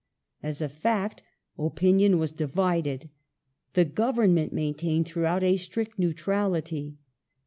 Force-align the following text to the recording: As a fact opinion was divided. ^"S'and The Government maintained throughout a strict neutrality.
As 0.41 0.63
a 0.63 0.67
fact 0.67 1.21
opinion 1.59 2.17
was 2.17 2.31
divided. 2.31 3.01
^"S'and 3.01 3.09
The 3.75 3.85
Government 3.85 4.51
maintained 4.51 5.05
throughout 5.07 5.43
a 5.43 5.57
strict 5.57 5.99
neutrality. 5.99 6.97